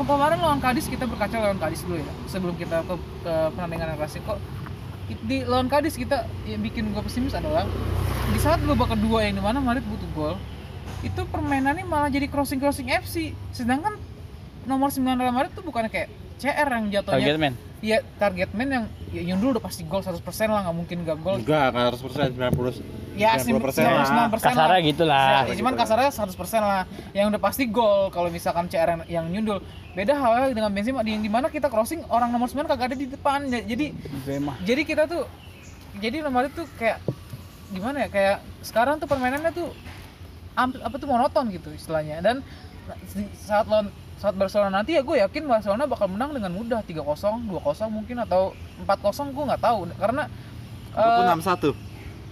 [0.05, 4.35] kemarin lawan Kadis kita berkaca lawan Kadis dulu ya sebelum kita ke, ke pertandingan Clasico
[5.27, 7.67] di lawan Kadis kita yang bikin gue pesimis adalah
[8.31, 10.35] di saat babak kedua yang di mana Madrid butuh gol
[11.01, 13.97] itu permainannya malah jadi crossing crossing FC sedangkan
[14.69, 17.17] nomor 9 Real Madrid tuh bukan kayak CR yang jatuhnya.
[17.81, 20.21] Iya target man yang ya Yundul udah pasti gol 100%
[20.53, 24.05] lah nggak mungkin gak gol enggak kan 100% 90 ya 90% 99% lah.
[24.05, 24.27] lah.
[24.37, 25.49] Kasarnya gitu lah.
[25.49, 26.85] Ya, cuman kasarnya 100% lah.
[27.11, 29.59] Yang udah pasti gol kalau misalkan CR yang, yang nyundul
[29.97, 32.97] beda halnya dengan Benzema di yang di mana kita crossing orang nomor 9 kagak ada
[33.01, 33.49] di depan.
[33.49, 34.53] Jadi Benzema.
[34.61, 35.25] jadi kita tuh
[35.97, 37.01] jadi nomor itu kayak
[37.73, 39.73] gimana ya kayak sekarang tuh permainannya tuh
[40.55, 42.21] apa tuh monoton gitu istilahnya.
[42.21, 42.45] Dan
[43.41, 43.89] saat lawan
[44.21, 46.85] saat Barcelona nanti ya gue yakin Barcelona bakal menang dengan mudah.
[46.85, 47.01] 3-0,
[47.49, 47.57] 2-0
[47.89, 48.53] mungkin atau
[48.85, 49.79] 4-0 gue nggak tahu.
[49.97, 50.29] Karena
[50.93, 51.73] ataupun eh, 61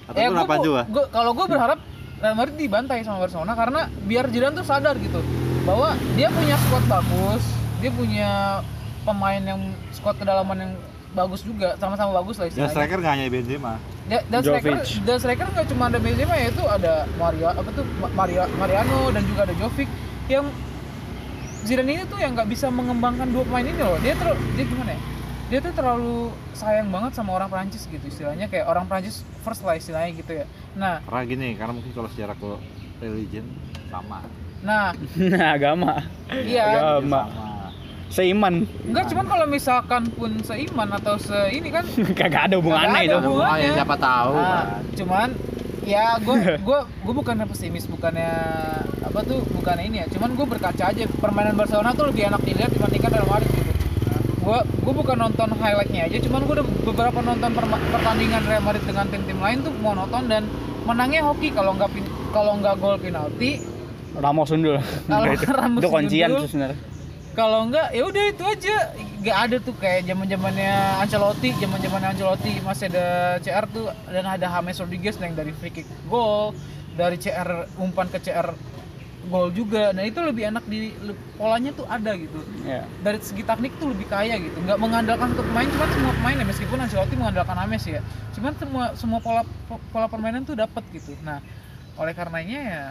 [0.09, 0.45] ya ataupun gue
[0.85, 1.79] 82 gue kalau gue berharap
[2.19, 5.21] Real Madrid dibantai sama Barcelona karena biar Zidane tuh sadar gitu
[5.63, 7.43] bahwa dia punya squad bagus
[7.79, 8.59] dia punya
[9.05, 9.61] pemain yang
[9.95, 10.73] squad kedalaman yang
[11.09, 12.73] bagus juga sama-sama bagus lah dan istilahnya.
[12.75, 13.73] striker nggak hanya Benzema.
[14.05, 14.73] Ya, dan striker
[15.07, 19.09] dan striker nggak cuma ada Benzema ya itu ada Maria apa tuh Ma- Maria Mariano
[19.09, 19.89] dan juga ada Jovic
[20.27, 20.45] yang
[21.61, 24.91] Zidane ini tuh yang nggak bisa mengembangkan dua pemain ini loh dia terlalu dia gimana
[24.91, 25.01] ya
[25.49, 26.15] dia tuh terlalu
[26.53, 30.45] sayang banget sama orang Prancis gitu istilahnya kayak orang Prancis first lah istilahnya gitu ya
[30.73, 32.49] nah karena gini karena mungkin kalau secara ke
[32.99, 33.45] religion
[33.87, 34.23] sama
[34.59, 36.03] nah Nah, agama.
[36.37, 37.21] iya Agama.
[37.25, 37.47] sama
[38.09, 38.65] Seiman.
[38.83, 41.85] enggak cuman kalau misalkan pun seiman atau se ini kan
[42.19, 43.15] Kagak ada hubungannya itu.
[43.15, 44.65] Hubungannya siapa tahu Nah, kan
[44.97, 45.29] cuman
[45.85, 46.35] ya gue
[46.67, 48.31] gue gue bukannya pesimis bukannya
[49.03, 52.71] apa tuh bukannya ini ya cuman gue berkaca aja permainan Barcelona tuh lebih enak dilihat
[52.71, 53.71] dibandingkan Real Madrid gitu
[54.39, 57.49] gue gue bukan nonton highlightnya aja cuman gue udah beberapa nonton
[57.93, 60.43] pertandingan Real Madrid dengan tim-tim lain tuh monoton dan
[60.87, 61.91] menangnya hoki kalau nggak
[62.33, 63.61] kalau nggak gol penalti
[64.09, 64.81] Ramos sundul.
[65.05, 66.77] Kalau itu, Ramos itu kuncian sebenarnya.
[67.37, 68.75] Kalau enggak ya udah itu aja.
[69.19, 73.87] Nggak ada tuh kayak zaman zamannya Ancelotti zaman zamannya Ancelotti masih ada CR tuh.
[74.09, 76.55] Dan ada James Rodriguez yang dari free kick gol
[76.95, 78.55] dari CR umpan ke CR
[79.27, 79.91] gol juga.
[79.93, 80.95] Nah itu lebih enak di
[81.35, 82.39] polanya tuh ada gitu.
[82.65, 82.85] Ya.
[83.03, 84.57] dari segi teknik tuh lebih kaya gitu.
[84.63, 88.01] Nggak mengandalkan satu pemain cuman semua pemain ya meskipun Ancelotti mengandalkan James ya.
[88.33, 89.43] Cuman semua semua pola
[89.93, 91.13] pola permainan tuh dapat gitu.
[91.21, 91.43] Nah
[91.99, 92.83] oleh karenanya ya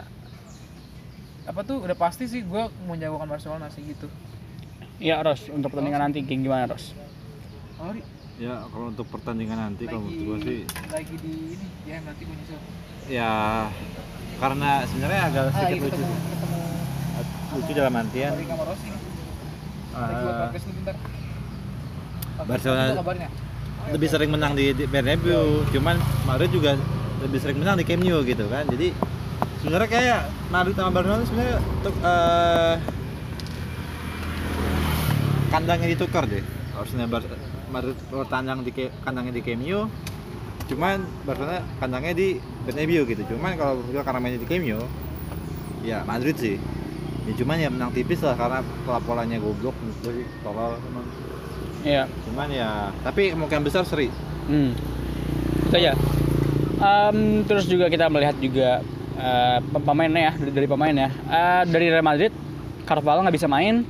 [1.48, 4.04] apa tuh udah pasti sih gue menjagokan Barcelona sih gitu.
[4.98, 6.92] Iya, Ros, untuk pertandingan nanti kayak gimana, Ros?
[7.78, 7.94] Oh,
[8.36, 12.22] ya kalau untuk pertandingan nanti kalau lagi, menurut gue sih lagi di ini ya nanti
[12.22, 12.58] gue nyusul.
[13.08, 13.32] ya
[14.36, 16.58] karena sebenarnya agak Ah, sedikit iya, lucu ketemu ketemu
[17.50, 18.46] lucu dalam artian eh.
[22.38, 23.28] Oke, Barcelona- kabarnya.
[23.88, 26.78] lebih sering menang di, di Bernabeu cuman Madrid juga
[27.18, 28.62] lebih sering menang di Camp Nou gitu kan.
[28.68, 28.94] Jadi
[29.68, 32.74] sebenarnya kayak Madrid sama Barcelona sebenarnya untuk eh,
[35.48, 36.40] kandangnya ditukar deh
[36.72, 37.28] harusnya Bar-
[37.68, 38.72] Madrid bertandang di
[39.04, 39.92] kandangnya di Camp Nou
[40.72, 42.28] cuman Barcelona kandangnya di
[42.64, 44.88] Bernabeu gitu cuman kalau juga karena mainnya di Camp Nou
[45.84, 46.56] ya Madrid sih
[47.28, 51.04] ya cuman ya menang tipis lah karena pola polanya goblok gue sih tolol emang
[51.84, 52.08] Iya.
[52.24, 54.08] cuman ya tapi kemungkinan besar seri
[54.48, 54.72] Hmm.
[55.68, 55.92] Itu aja.
[56.80, 58.80] Em, terus juga kita melihat juga
[59.18, 61.10] eh, pemainnya ya dari, dari pemain ya.
[61.10, 62.32] Eh, dari Real Madrid
[62.88, 63.84] Carvalho nggak bisa main,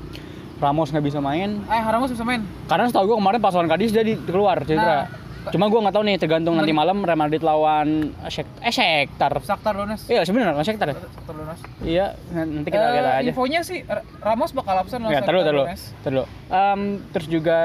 [0.58, 1.62] Ramos nggak bisa main.
[1.70, 2.42] Eh, Ramos bisa main.
[2.66, 5.06] Karena setahu gue kemarin pas lawan Cadiz dia di, keluar cedera.
[5.06, 5.17] Nah.
[5.50, 7.88] Cuma gue nggak tahu nih tergantung nanti malam Real Madrid lawan
[8.24, 9.40] Shek eh Shakhtar.
[9.40, 10.06] Shakhtar Donetsk.
[10.06, 10.86] Iya sebenarnya lawan Shakhtar.
[10.86, 10.94] ya?
[10.96, 11.64] Shakhtar Donetsk.
[11.80, 13.26] Iya nanti kita Eh, lihat aja.
[13.26, 13.78] Infonya sih
[14.18, 15.86] Ramos bakal absen lawan Ya, terus Shakhtar Donetsk.
[16.02, 16.26] terus.
[16.48, 16.80] Em,
[17.10, 17.56] terus juga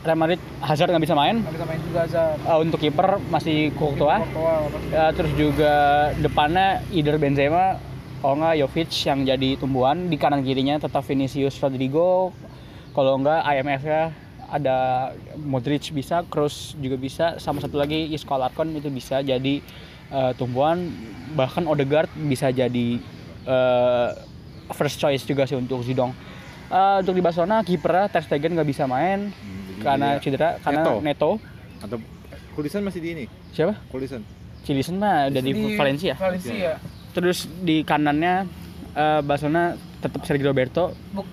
[0.00, 1.36] Real Madrid Hazard nggak bisa main.
[1.38, 2.36] Nggak bisa main juga Hazard.
[2.40, 4.20] Eh, untuk kiper masih Courtois.
[4.88, 5.74] Ya, terus juga
[6.14, 7.80] depannya either Benzema
[8.20, 12.32] kalau nggak Jovic yang jadi tumbuhan di kanan kirinya tetap Vinicius Rodrigo
[12.90, 14.02] kalau nggak IMF ya
[14.54, 19.58] ada Modric bisa Kroos juga bisa sama satu lagi Isco Alarcon itu bisa jadi
[20.08, 20.94] eh, tumbuhan
[21.34, 23.02] bahkan Odegaard bisa jadi
[23.44, 24.08] eh,
[24.70, 26.14] first choice juga sih untuk Zidong
[26.64, 30.80] Eh, untuk di Barcelona kipernya Ter Stegen nggak bisa main Hmm, karena dia- cedera karena
[30.80, 30.92] Neto.
[30.98, 31.30] Neto,
[31.78, 31.96] atau
[32.52, 33.24] Kulisan masih di ini.
[33.50, 34.24] siapa Kulisan.
[34.64, 36.80] Cilisen mah udah di, Valencia Valencia.
[37.12, 38.48] Terus di kanannya
[38.92, 41.28] eh, Barcelona tetap Sergio Roberto Buk.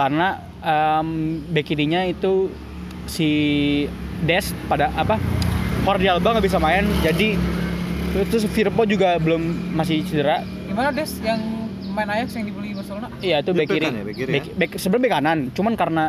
[0.00, 0.28] Karena
[0.60, 1.08] em,
[1.46, 2.48] back kirinya itu
[3.04, 3.28] si
[4.20, 5.20] Des pada apa
[5.84, 7.36] Jordi Alba nggak bisa main jadi
[8.26, 9.38] terus Firpo juga belum
[9.70, 10.40] masih cedera.
[10.66, 11.20] Gimana Des?
[11.20, 11.40] Yang
[11.90, 13.06] main Ajax yang dibeli Barcelona?
[13.20, 13.86] iya itu back kiri.
[13.86, 15.38] kan ya, back kiri back, back- sebenarnya back kanan.
[15.52, 16.04] Cuman karena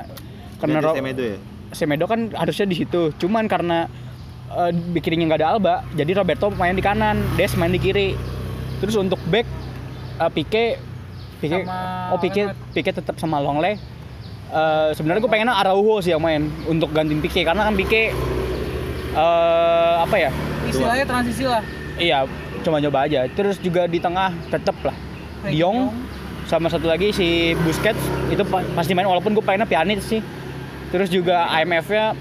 [0.58, 1.38] karena Ro- Semedo ya.
[1.72, 3.02] Semedo kan harusnya di situ.
[3.18, 3.86] Cuman karena
[4.50, 8.16] eh, back kirinya nggak ada Alba jadi Roberto main di kanan Des main di kiri.
[8.80, 9.46] Terus untuk back
[10.18, 10.66] eh, Pique
[11.44, 12.58] Sama oh Lenglet.
[12.72, 13.76] Pique tetap sama Longley
[14.52, 18.12] Eh, sebenarnya gue pengennya Araujo sih yang main untuk gantiin Pique karena kan Pique
[19.12, 20.32] eh apa ya
[20.64, 21.64] Istilahnya transisi lah.
[21.96, 22.28] iya
[22.60, 24.92] cuma nyoba aja terus juga di tengah tetep lah
[25.44, 25.78] Diong Diong.
[26.46, 30.20] sama satu lagi si Busquets itu pa- pasti main walaupun gue pengennya Pjanic sih
[30.92, 32.12] terus juga IMF-nya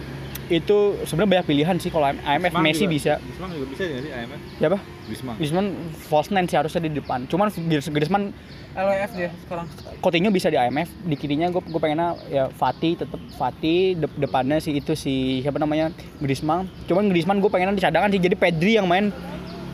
[0.50, 2.92] itu sebenarnya banyak pilihan sih kalau IMF Griezmann Messi juga.
[2.92, 3.12] bisa.
[3.16, 4.40] Griezmann juga bisa nggak sih IMF?
[4.58, 5.34] siapa Griezmann.
[5.38, 5.66] Griezmann
[6.02, 7.24] false nine sih harusnya di depan.
[7.24, 8.34] Cuman Griez- Griezmann
[8.70, 9.66] LWF dia sekarang.
[9.98, 13.94] Coutinho bisa di IMF di kirinya gue gue pengennya ya Fati tetap Fati.
[13.94, 15.90] De- depannya si itu si siapa namanya?
[16.18, 16.66] Griezmann.
[16.84, 18.18] Cuman Griezmann gue pengennya di cadangan sih.
[18.18, 19.14] Jadi Pedri yang main.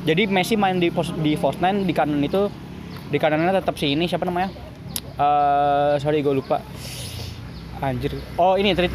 [0.04, 2.52] Jadi Messi main di pos di false nine di kanan itu.
[3.06, 4.52] Di kanannya tetap si ini siapa namanya?
[5.16, 6.60] Eh sorry gue lupa.
[7.80, 8.16] Anjir.
[8.36, 8.92] Oh ini Tri-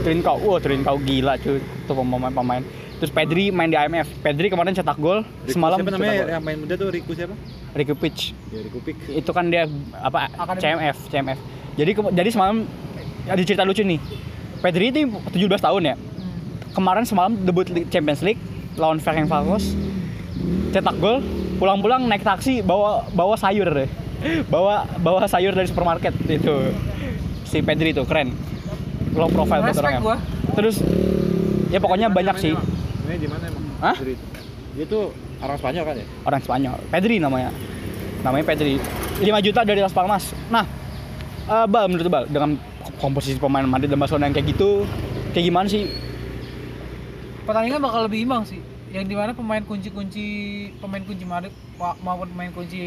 [0.00, 1.58] Trincao wah Trincao gila cuy.
[1.84, 2.62] Tuh pemain pemain
[2.98, 5.22] terus Pedri main di IMF Pedri kemarin cetak gol.
[5.22, 6.90] Riku- semalam siapa namanya yang main muda tuh?
[6.90, 7.34] Riku siapa?
[7.70, 8.16] Ricky Puig
[8.50, 8.96] Ya Riku Pik.
[9.08, 10.62] itu kan dia apa Akademi.
[10.64, 11.38] CMF CMF
[11.74, 12.66] jadi ke- jadi semalam
[13.24, 14.02] ada cerita lucu nih.
[14.58, 15.94] Pedri itu 17 tahun ya.
[15.94, 16.74] Hmm.
[16.74, 18.40] kemarin semalam debut di Champions League
[18.74, 19.78] lawan Ferencváros
[20.68, 21.22] cetak gol
[21.56, 23.90] pulang-pulang naik taksi bawa bawa sayur deh.
[24.50, 26.74] Bawa bawa sayur dari supermarket itu.
[27.44, 28.34] Si Pedri itu keren
[29.18, 30.16] low profile buat Respect orangnya gua.
[30.54, 30.76] terus
[31.68, 32.52] ya pokoknya Di mana banyak sih?
[32.54, 33.64] Mainnya di mana emang?
[33.78, 33.96] Hah?
[34.72, 35.04] Dia tuh
[35.38, 36.06] orang Spanyol kan ya?
[36.24, 37.50] orang Spanyol Pedri namanya
[38.18, 38.74] namanya Pedri
[39.18, 40.64] 5 juta dari Las Palmas nah
[41.44, 42.58] eh, Bal menurut Bal dengan
[42.96, 44.82] komposisi pemain Madrid dan Barcelona yang kayak gitu
[45.30, 45.86] kayak gimana sih
[47.42, 48.60] Pertandingan bakal lebih imbang sih.
[48.88, 50.26] Yang di mana pemain kunci-kunci
[50.76, 52.80] pemain kunci Madrid ma- maupun pemain kunci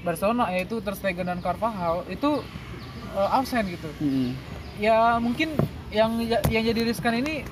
[0.00, 2.40] Barcelona yaitu Ter Stegen dan Carvajal itu
[3.12, 3.88] eh, absen gitu.
[4.00, 4.32] Mm.
[4.80, 5.52] Ya mungkin
[5.92, 6.16] yang
[6.48, 7.44] yang jadi riskan ini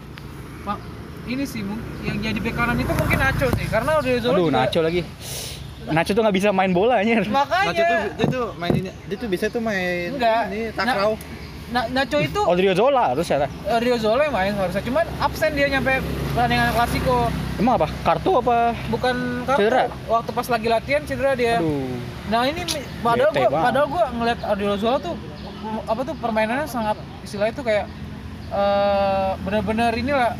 [1.29, 4.59] ini sih mung- yang jadi bek kanan itu mungkin Nacho sih karena Odriozola aduh juga
[4.59, 5.01] Nacho lagi.
[5.88, 7.29] Nacho tuh nggak bisa main bola anjir.
[7.29, 7.69] Makanya.
[7.69, 10.49] Nacho tuh dia tuh main ini, dia tuh bisa tuh main Enggak.
[10.49, 11.12] ini takraw.
[11.69, 16.01] Na- Nacho itu Odriozola harus ya eh, Riozola yang main harusnya cuman absen dia nyampe
[16.33, 17.29] pertandingan klasiko
[17.61, 17.88] emang apa?
[18.01, 18.73] Kartu apa?
[18.88, 19.61] Bukan kartu.
[19.61, 19.85] Cedera?
[20.09, 21.61] waktu pas lagi latihan cedera dia.
[21.61, 21.93] Aduh.
[22.33, 22.64] Nah ini
[23.05, 23.53] padahal banget.
[23.53, 25.12] padahal gua ngeliat Odriozola tuh
[25.85, 27.87] apa tuh permainannya sangat istilahnya tuh kayak
[28.49, 30.33] eh bener-bener inilah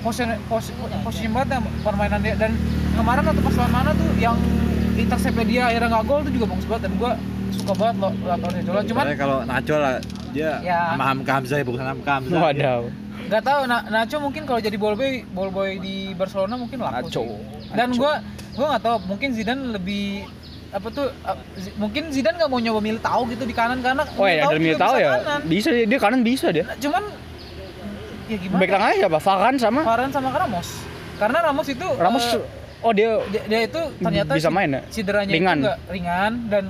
[0.00, 2.56] posisi posisi posisi banget ya permainan dia dan
[2.94, 4.36] kemarin waktu pas lawan mana tuh yang
[4.96, 7.12] interceptnya dia akhirnya nggak gol tuh juga bagus banget dan gua
[7.50, 9.94] suka banget lo liat Odriozola cuman kalau Nacho lah
[10.30, 10.94] dia Ya.
[10.94, 12.40] sama Hamka Hamzah ya bukan Hamka Hamzah.
[12.40, 12.80] wadaw
[13.20, 16.96] nggak tahu Na Nacho mungkin kalau jadi ball boy ball boy di Barcelona mungkin laku
[17.04, 17.22] Nacho.
[17.22, 17.36] sih.
[17.74, 18.00] dan Nacho.
[18.00, 18.12] gua
[18.54, 20.24] gua nggak tahu mungkin Zidane lebih
[20.70, 21.36] apa tuh uh,
[21.76, 25.02] mungkin Zidane nggak mau nyoba Militao gitu di kanan karena oh ya juga Militao bisa
[25.02, 25.40] ya kanan.
[25.44, 27.02] bisa dia, dia kanan bisa dia Nah, cuman
[28.24, 30.68] ya gimana back tengahnya siapa Varane sama Varane sama Ramos
[31.18, 32.42] karena Ramos itu Ramos eh,
[32.80, 34.80] oh dia dia, dia itu ternyata bisa main ya?
[34.88, 35.56] cederanya Ringan.
[35.58, 36.64] itu nggak ringan dan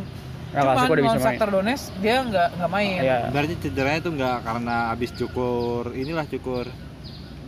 [0.51, 1.39] Nah, cuman dia bisa main.
[1.39, 6.67] Donetsk dia nggak nggak main ya Sebenarnya cederanya tuh nggak karena abis cukur inilah cukur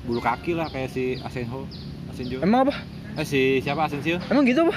[0.03, 1.67] bulu kaki lah kayak si Asenjo.
[2.15, 2.39] Asenjo.
[2.39, 2.79] emang apa
[3.13, 4.23] Eh si siapa Asensio?
[4.31, 4.77] emang gitu apa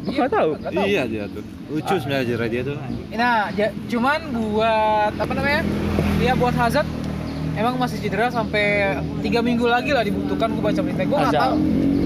[0.00, 0.84] Gua nggak tahu tahu.
[0.84, 1.44] Iya dia tuh.
[1.66, 2.76] Lucu sebenarnya cedera dia tuh.
[3.10, 5.62] Nah, ja- cuman buat apa namanya?
[6.18, 6.88] Ya buat Hazard
[7.54, 11.54] emang masih cedera sampai tiga minggu lagi lah dibutuhkan gue baca berita gue nggak tahu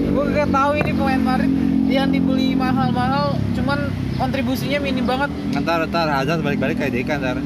[0.09, 1.51] gue nggak tahu ini pemain Madrid
[1.87, 7.37] yang dibeli mahal-mahal cuman kontribusinya minim banget Ntar ntar Hazard balik-balik kayak Dekan ntar.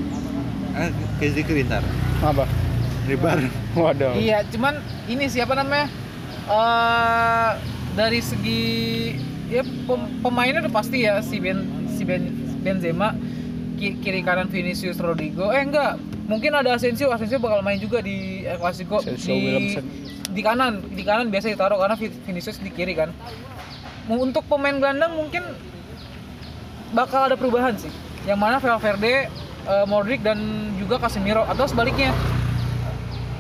[0.73, 1.79] Eh, kayak Zikri ntar.
[2.19, 2.43] Apa?
[3.05, 3.39] Ribar.
[3.73, 4.15] Waduh.
[4.15, 4.75] iya cuman
[5.07, 5.87] ini siapa namanya
[6.43, 7.49] eh
[7.93, 8.63] dari segi
[9.53, 12.25] ya pem- pemainnya udah pasti ya si Ben si Ben
[12.59, 13.13] Benzema.
[13.73, 15.49] Ki- kiri kanan Vinicius Rodrigo.
[15.49, 15.97] Eh enggak.
[16.23, 17.09] Mungkin ada Asensio.
[17.09, 18.97] Asensio bakal main juga di El Clasico.
[18.97, 19.83] Asensio, di Williamson.
[20.29, 20.73] di kanan.
[20.87, 23.11] Di kanan biasa ditaruh karena Vi- Vinicius di kiri kan.
[24.05, 25.43] Untuk pemain gelandang mungkin
[26.91, 27.91] bakal ada perubahan sih.
[28.23, 29.27] Yang mana Valverde
[29.63, 30.39] eh, Modric dan
[30.75, 31.43] juga Casemiro.
[31.43, 32.09] Atau sebaliknya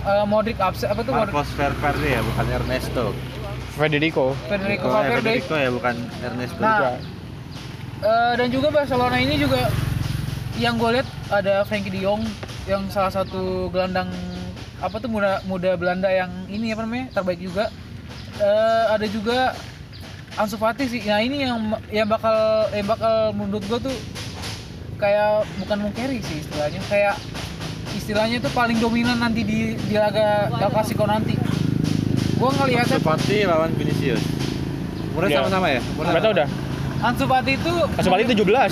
[0.03, 1.31] Eh, Modric absen apa tuh Modric?
[1.31, 3.15] Marcos Valverde ya, bukan Ernesto.
[3.73, 4.37] Federico.
[4.45, 6.61] Federico Eh, Valverde Federico ya, bukan Ernesto.
[6.61, 6.97] Nah,
[8.03, 9.69] eh, dan juga Barcelona ini juga
[10.61, 12.21] yang gue lihat ada Frankie De Jong
[12.69, 14.07] yang salah satu gelandang
[14.83, 17.73] apa tuh muda muda Belanda yang ini apa namanya terbaik juga.
[18.37, 19.57] Eh, ada juga
[20.37, 21.01] Ansu Fati sih.
[21.05, 21.57] Nah ini yang
[21.89, 23.95] yang bakal yang bakal menurut gue tuh
[24.97, 27.15] kayak bukan carry sih istilahnya kayak
[27.93, 31.52] istilahnya tuh paling dominan nanti di di laga El Clasico nanti.
[32.43, 34.19] Gue ngelihatnya Ansu Fati lawan Vinicius.
[35.15, 35.37] Umurnya Iya.
[35.39, 35.79] sama-sama ya?
[35.79, 36.47] Umurnya Enggak tahu dah.
[36.99, 38.71] Ansu Fati itu Ansu Fati 17.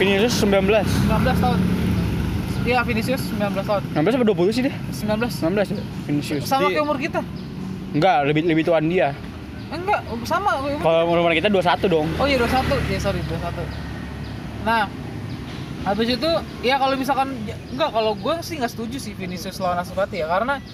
[0.00, 0.88] Vinicius 19.
[1.04, 1.58] 19 tahun.
[2.62, 3.82] Iya, Vinicius 19 tahun.
[3.92, 4.74] 19 apa 20 sih dia?
[4.96, 5.28] 19.
[5.28, 5.84] 19 ya?
[6.08, 6.42] Vinicius.
[6.48, 7.20] Sama kayak umur kita.
[7.92, 9.12] Enggak, lebih lebih tuan dia.
[9.68, 10.56] Enggak, sama.
[10.64, 12.08] umur- Kalau umur kita 21 dong.
[12.16, 12.80] Oh iya 21.
[12.88, 13.60] Ya sorry, 21.
[14.64, 14.88] Nah,
[15.84, 16.30] habis itu
[16.64, 17.28] ya kalau misalkan
[17.68, 20.64] enggak kalau gue sih nggak setuju sih Vinicius lawan Ansu Fati ya karena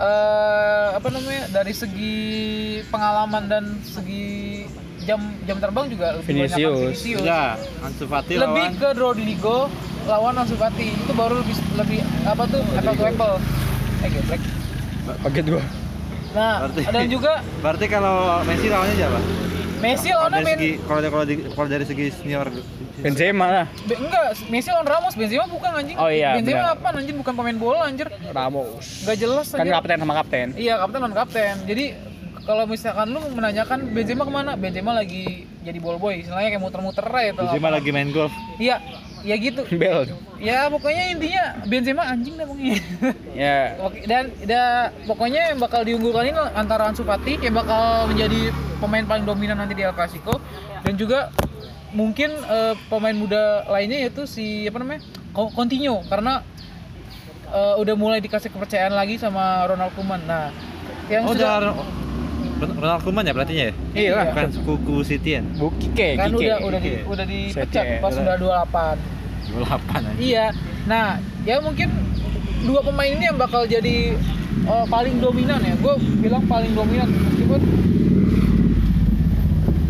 [0.00, 2.16] eh apa namanya dari segi
[2.88, 4.64] pengalaman dan segi
[5.00, 6.78] jam jam terbang juga lebih banyak Vinicius.
[6.96, 7.20] Vinicius.
[7.22, 9.58] Ya, Ansu Fati lebih lawan ke Rodrigo
[10.04, 13.34] lawan Ansu Fati itu baru lebih lebih apa tuh apple to apple
[14.00, 14.42] eh geblek
[15.20, 15.64] Kaget gua.
[16.30, 19.18] nah Berarti- dan juga Berarti kalau Messi lawannya siapa?
[19.80, 21.00] Messi Kalau lawan dari segi kalau
[21.50, 22.46] kalau dari segi senior
[23.00, 23.66] Benzema lah.
[23.82, 26.76] Be- enggak Messi lawan Ramos Benzema bukan anjing Oh iya, Benzema benar.
[26.76, 28.84] apa anjing bukan pemain bola anjir Ramos.
[29.02, 29.72] nggak jelas Kan anjir.
[29.74, 30.46] kapten sama kapten.
[30.54, 31.84] iya kapten non kapten jadi
[32.40, 37.04] kalau misalkan lu menanyakan Benzema ke mana Benzema lagi jadi ball boy istilahnya kayak muter-muter
[37.04, 37.76] aja atau Benzema apa.
[37.76, 38.32] lagi main golf.
[38.56, 38.76] iya
[39.20, 40.08] ya gitu Bel.
[40.36, 42.76] ya pokoknya intinya Benzema anjing dah pokoknya
[43.40, 43.72] Ya.
[43.78, 44.62] Oke, dan da,
[45.02, 49.72] pokoknya yang bakal diunggulkan ini antara Ansu Fati yang bakal menjadi pemain paling dominan nanti
[49.72, 50.36] di El Clasico
[50.80, 51.28] dan juga
[51.90, 56.42] mungkin eh, pemain muda lainnya yaitu si apa namanya Co- Coutinho karena
[57.46, 60.22] eh, udah mulai dikasih kepercayaan lagi sama Ronald Koeman.
[60.22, 60.54] Nah,
[61.06, 61.74] yang Oh, sudah udah
[62.60, 63.74] Ron- Ronald Koeman ya pelatihnya ya?
[63.92, 64.24] Iya lah.
[64.30, 65.44] Bukan kuku Sitien.
[65.54, 66.38] Bu Kike, kan Kike.
[66.40, 67.98] udah udah di, udah dipecat Sete.
[67.98, 68.98] pas sudah 28.
[69.50, 70.10] 28 aja.
[70.16, 70.46] Iya.
[70.84, 71.06] Nah,
[71.42, 71.88] ya mungkin
[72.62, 74.14] dua pemain ini yang bakal jadi
[74.62, 75.74] eh, paling dominan ya.
[75.76, 77.60] Gue bilang paling dominan meskipun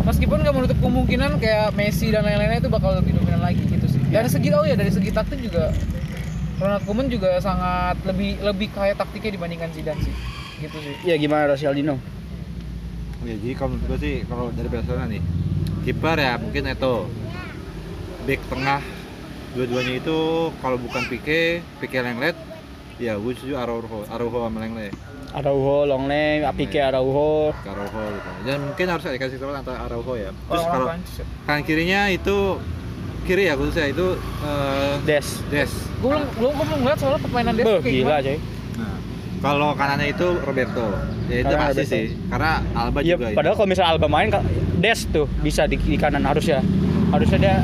[0.04, 4.00] meskipun nggak menutup kemungkinan kayak Messi dan lain-lainnya itu bakal lebih dominan lagi gitu sih.
[4.10, 5.70] Dari segi oh ya dari segi taktik juga
[6.60, 10.14] Ronald Koeman juga sangat lebih lebih kaya taktiknya dibandingkan Zidane sih.
[10.60, 10.94] Gitu sih.
[11.08, 11.96] Ya gimana Rosialdino?
[13.20, 15.22] Ya, jadi kalau menurut gue sih kalau dari Barcelona nih
[15.84, 17.08] kiper ya mungkin Eto.
[18.28, 18.84] Back tengah
[19.56, 20.18] dua-duanya itu
[20.60, 22.36] kalau bukan Pique, Pique Lenglet,
[23.00, 24.94] ya gue setuju Araujo, Araujo sama Lenglet.
[25.32, 27.54] Araujo, Longley, Apike Araujo.
[27.56, 28.30] Araujo gitu.
[28.42, 30.30] Dan mungkin harus dikasih tahu antara Araujo ya.
[30.30, 32.36] Terus Orang-orang kalau kanan kirinya itu
[33.20, 34.06] kiri ya khususnya itu
[34.42, 35.26] eh, Des.
[35.48, 35.70] Des.
[35.98, 38.24] Gue belum belum belum lihat soalnya permainan dia Beuh, kayak gila gimana.
[38.24, 38.38] coy.
[38.74, 38.96] Nah,
[39.40, 40.86] kalau kanannya itu Roberto.
[41.26, 41.94] Ya itu Kanan pasti Roberto.
[41.94, 42.04] sih.
[42.26, 43.26] Karena Alba Iya, juga.
[43.30, 44.28] padahal kalau misalnya Alba main
[44.76, 46.58] Des tuh bisa di, di kanan harusnya.
[47.08, 47.56] Harusnya dia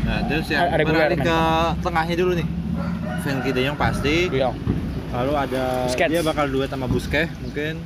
[0.00, 1.38] Nah, terus yang Ada beralih Guerrero, ke
[1.82, 2.46] tengahnya dulu nih.
[3.20, 4.14] Frenkie De Jong pasti.
[4.26, 4.56] bilang
[5.10, 6.10] Lalu ada Busquets.
[6.10, 7.82] dia bakal duet sama Busquets mungkin.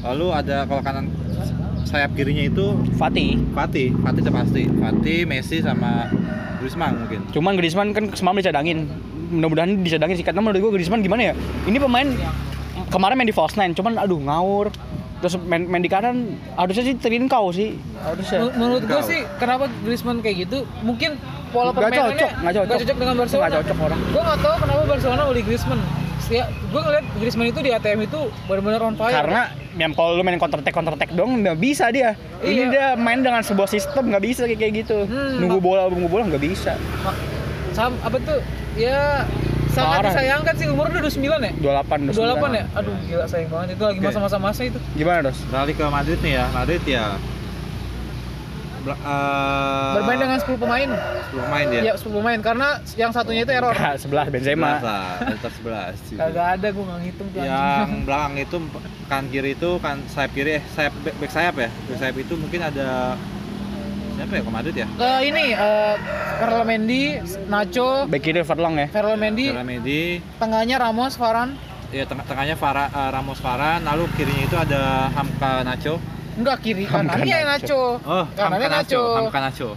[0.00, 1.08] Lalu ada kalau kanan
[1.84, 3.40] sayap kirinya itu Fatih.
[3.52, 4.62] Fatih, Fatih itu pasti.
[4.68, 6.08] Fatih, Messi sama
[6.58, 7.20] Griezmann mungkin.
[7.30, 8.88] Cuman Griezmann kan semalam dicadangin.
[9.30, 10.24] Mudah-mudahan dicadangin sih.
[10.24, 11.34] Karena menurut gua Griezmann gimana ya?
[11.64, 12.08] Ini pemain
[12.88, 14.68] kemarin main di false nine, cuman aduh ngawur.
[15.20, 16.94] Terus main, main di kanan harusnya sih
[17.28, 17.80] kau sih.
[18.04, 18.44] Harusnya.
[18.44, 19.08] Men- Menurut gue Kau.
[19.08, 20.68] sih kenapa Griezmann kayak gitu?
[20.84, 21.16] Mungkin
[21.48, 22.96] pola Nggak permainannya cocok, nggak cocok.
[23.00, 23.44] dengan Barcelona.
[23.48, 24.00] Nggak cocok orang.
[24.04, 25.80] Gue nggak tahu kenapa Barcelona beli Griezmann.
[26.26, 29.12] Ya, gue ngeliat Griezmann itu di ATM itu benar-benar on fire.
[29.12, 29.42] Karena
[29.74, 32.16] yang kalau lu main counter attack counter attack dong nggak bisa dia.
[32.40, 32.64] Ini Iya.
[32.70, 35.04] dia main dengan sebuah sistem nggak bisa kayak gitu.
[35.04, 36.80] Hmm, nunggu bola nunggu bola nggak bisa.
[37.70, 38.40] Sam apa tuh?
[38.74, 39.28] Ya
[39.68, 40.12] sangat Parah.
[40.14, 41.52] disayangkan sih umurnya udah 29 ya?
[41.60, 42.64] 28 28 ya?
[42.72, 44.78] Aduh gila sayang banget itu lagi masa-masa masa itu.
[44.94, 45.38] Gimana, Dos?
[45.46, 46.44] Beralih ke Madrid nih ya.
[46.48, 47.04] Madrid ya
[48.86, 50.88] Eh, Bermain dengan 10 pemain.
[51.32, 51.66] 10 pemain.
[51.72, 53.72] Ya, 10 pemain karena yang satunya itu error.
[53.72, 54.76] Kak, sebelah Benzema.
[54.76, 55.94] 11 lah, tetap 11.
[56.06, 56.16] sih.
[56.16, 58.56] Kagak ada gua nggak ngitung tuh yang belakang itu
[59.04, 62.34] kan kiri itu kan sayap kiri eh sayap back, back sayap ya back sayap itu
[62.34, 62.88] mungkin ada
[64.14, 65.94] siapa ya ke Madrid ya Ke ini eh
[66.34, 67.02] Ferland Mendy,
[67.46, 68.86] Nacho, Back kiri Verlong ya.
[68.88, 70.02] Ferland Mendy, Mendy
[70.36, 71.54] tengahnya Ramos, Varane.
[71.90, 76.00] ya tengah tengahnya Farah, eh, Ramos Varane lalu kirinya itu ada Hamka Nacho
[76.34, 77.46] Enggak kiri Hamka kanannya Nacho.
[77.46, 77.80] Nacho.
[78.04, 79.02] oh Kanannya Hamka Nacho Nacho.
[79.16, 79.68] Hamka Nacho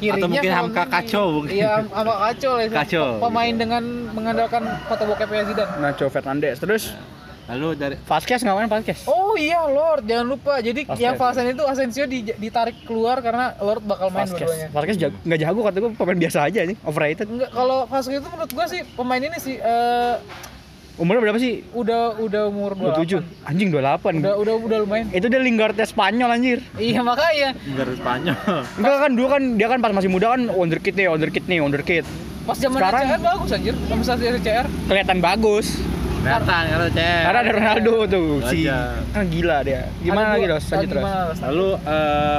[0.00, 0.82] Kirinya atau mungkin Hamka.
[0.86, 2.66] Kaco mungkin Iya, Hamka Kaco lah.
[2.74, 3.60] Kaco, Pemain gitu.
[3.60, 5.72] dengan mengandalkan foto bokepnya Zidane.
[5.76, 6.56] Nacho Fernandes.
[6.56, 6.82] Terus
[7.44, 9.04] lalu dari Vasquez nggak main Vasquez.
[9.04, 10.56] Oh iya Lord, jangan lupa.
[10.58, 11.02] Jadi Vasquez.
[11.02, 14.40] yang Valsen itu Asensio di- ditarik keluar karena Lord bakal main Vasquez.
[14.40, 14.68] dua-duanya.
[14.72, 17.26] Vasquez jago, nggak jago kata gue pemain biasa aja nih, overrated.
[17.26, 20.14] Enggak, kalau Vasquez itu menurut gua sih pemain ini sih eh,
[21.00, 21.64] Umurnya berapa sih?
[21.72, 23.24] udah udah umur 27.
[23.24, 23.48] 28.
[23.48, 24.20] Anjing 28.
[24.20, 25.06] Udah udah udah lumayan.
[25.10, 26.60] Itu dia Lingardnya Spanyol anjir.
[26.76, 28.36] Iya makanya Enggak Spanyol
[28.76, 32.04] Enggak kan dulu kan dia kan pas masih muda kan wonderkid nih, wonderkid nih, wonderkid.
[32.42, 33.74] pas zaman Sekarang- CR bagus anjir.
[33.78, 35.66] Kalau misalnya dari CR Kelihatan bagus.
[36.20, 39.00] kelihatan kalau cek Karena ada Ronaldo tuh si Aja.
[39.08, 39.88] kan gila dia.
[39.98, 40.64] Gimana lagi dua- Dos?
[40.68, 41.04] Lanjut terus.
[41.40, 42.38] lalu eh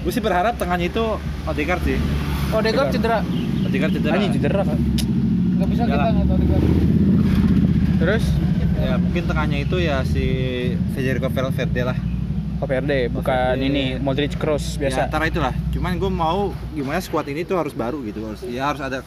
[0.00, 1.04] gue sih berharap tengahnya itu
[1.44, 2.00] Odegaard sih
[2.50, 3.20] Odegaard cedera.
[3.60, 4.78] Odegaard cedera Anjing cedera kan.
[5.52, 6.64] Enggak bisa Enggak kita nggak tahu Odegaard.
[8.00, 8.24] Terus
[8.74, 10.24] ya mungkin tengahnya itu ya si
[10.90, 11.98] Federico Valverde lah
[12.56, 13.60] Valverde bukan Valverde.
[13.62, 15.00] ini Modric Kroos Ya, biasa.
[15.06, 15.52] antara itulah.
[15.70, 16.38] Cuman gue mau
[16.72, 18.24] gimana squad ini tuh harus baru gitu.
[18.26, 19.04] Harus ya harus ada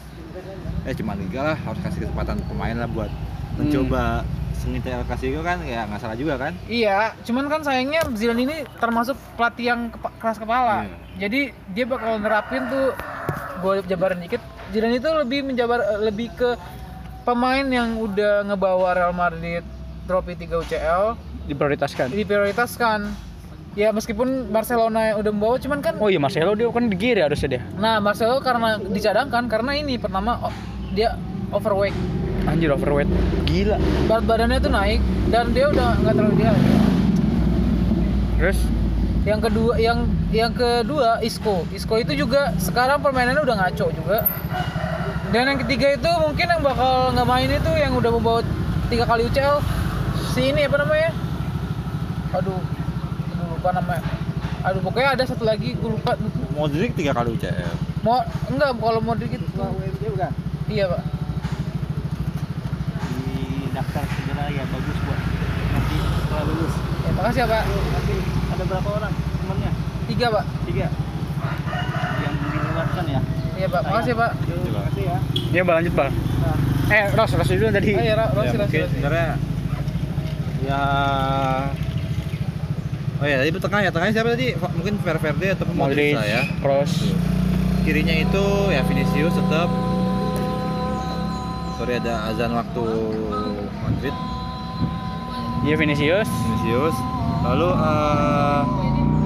[0.84, 3.10] eh cuma liga lah, harus kasih kesempatan pemain lah buat
[3.54, 3.62] Hmm.
[3.62, 6.52] mencoba sengit El Clasico kan ya nggak salah juga kan.
[6.66, 10.82] Iya, cuman kan sayangnya Zidane ini termasuk pelatih yang kepa- keras kepala.
[10.82, 10.96] Iya.
[11.20, 12.90] Jadi dia bakal nerapin tuh
[13.60, 14.42] gue jabarin dikit.
[14.70, 16.58] Zidane itu lebih menjabar eh, lebih ke
[17.24, 19.64] pemain yang udah ngebawa Real Madrid
[20.04, 21.02] trofi 3 UCL
[21.48, 22.12] diprioritaskan.
[22.12, 23.00] diprioritaskan.
[23.74, 27.18] Ya meskipun Barcelona yang udah membawa cuman kan Oh iya Marcelo dia kan di kiri
[27.18, 27.62] harusnya dia.
[27.74, 30.54] nah Marcelo karena dicadangkan karena ini pertama oh,
[30.94, 31.18] dia
[31.50, 31.96] overweight.
[32.46, 33.10] Anjir overweight.
[33.48, 33.80] Gila.
[34.06, 35.00] Berat badannya tuh naik
[35.32, 36.52] dan dia udah nggak terlalu dia.
[38.38, 38.58] Terus
[39.24, 40.04] Yang kedua, yang
[40.36, 41.64] yang kedua Isco.
[41.72, 44.28] Isco itu juga sekarang permainannya udah ngaco juga.
[45.34, 48.40] Dan yang ketiga itu mungkin yang bakal nggak main itu yang udah membawa
[48.86, 49.58] tiga kali UCL.
[50.30, 51.10] Si ini apa namanya?
[52.32, 52.62] Aduh,
[53.34, 54.06] aduh lupa namanya.
[54.62, 56.14] Aduh pokoknya ada satu lagi gue lupa.
[56.54, 57.74] Modric tiga kali UCL.
[58.06, 59.42] Mau enggak kalau mau dikit
[60.64, 61.02] Iya pak.
[63.14, 65.20] di daftar segera ya bagus buat
[65.70, 67.62] nanti setelah lulus Ya, makasih ya pak.
[67.68, 68.14] nanti
[68.48, 69.70] ada berapa orang temannya
[70.08, 70.44] Tiga pak.
[70.64, 70.86] tiga
[72.22, 73.20] yang dilewatkan ya
[73.64, 73.80] Iya pak.
[73.82, 74.30] Makasih ya, pak.
[74.36, 74.60] Coba.
[74.76, 75.16] makasih ya
[75.48, 76.12] dia Bang, lanjut bang.
[76.84, 77.90] Eh Ros, Ros dulu tadi.
[77.94, 78.92] Ah, ya, Ra- Ya, Rossi, Rossi, mungkin Rossi.
[78.92, 79.28] sebenarnya
[80.60, 80.82] ya
[83.14, 84.52] Oh ya, tadi tengah ya, tengahnya siapa tadi?
[84.52, 86.44] Mungkin Valverde atau Modric ya.
[86.60, 86.92] Kroos.
[87.80, 89.72] Kirinya itu ya Vinicius tetap.
[91.74, 92.84] Sorry ada azan waktu
[93.80, 94.14] Madrid.
[95.64, 96.96] Iya Vinicius, Vinicius.
[97.42, 98.60] Lalu eh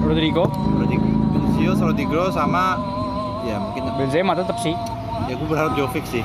[0.01, 2.98] Rodrigo, Rodrigo, Vinicius, Rodrigo sama ya
[3.99, 4.71] Benzema tetap sih.
[5.27, 6.23] ya gue berharap Jovic sih.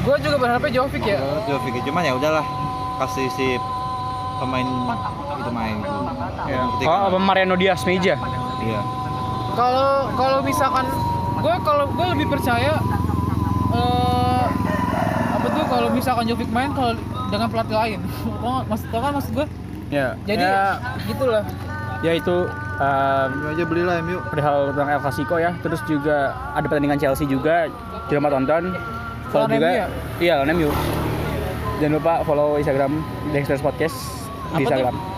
[0.00, 1.16] Gue juga berharapnya Jovic ya.
[1.16, 2.44] Berharap Jovic cuman ya udahlah
[2.98, 3.56] kasih si
[4.36, 4.66] pemain
[5.34, 5.98] itu main gitu.
[6.44, 6.60] Ya.
[6.84, 8.14] Oh, apa Mariano Diaz meja?
[8.60, 8.80] Iya.
[9.54, 10.82] kalau kalau misalkan
[11.36, 12.74] gue kalau gue lebih percaya
[13.70, 14.44] eh
[15.30, 16.96] apa tuh kalau misalkan Jovic main kalau
[17.28, 18.00] dengan pelatih lain
[18.70, 19.46] maksud kan maksud gue
[19.92, 20.16] Ya.
[20.24, 21.44] jadi ya, gitulah
[22.00, 22.36] ya itu
[22.76, 24.18] um, aja belilah MU.
[24.28, 25.50] perihal tentang El Clasico ya.
[25.60, 27.68] Terus juga ada pertandingan Chelsea juga.
[28.08, 28.64] Jangan lupa tonton.
[29.28, 29.66] Follow Lawan juga.
[29.66, 29.86] MU ya?
[30.20, 30.70] Iya, lawan MU.
[31.82, 32.92] Jangan lupa follow Instagram
[33.34, 33.96] Dexter's Podcast
[34.50, 34.70] Apa di tuh?
[34.70, 35.13] Instagram.